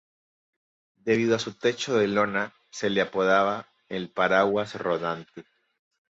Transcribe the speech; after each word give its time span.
Debido 1.03 1.35
a 1.35 1.39
su 1.39 1.53
techo 1.59 1.95
de 1.95 2.07
lona, 2.07 2.55
se 2.71 2.89
le 2.89 3.01
apodaba 3.01 3.67
"el 3.87 4.09
paraguas 4.09 4.73
rodante". 4.73 5.45